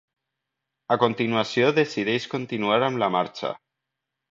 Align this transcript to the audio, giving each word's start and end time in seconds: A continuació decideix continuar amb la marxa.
A 0.95 0.97
continuació 1.03 1.69
decideix 1.81 2.27
continuar 2.33 2.81
amb 2.91 3.03
la 3.05 3.13
marxa. 3.21 3.55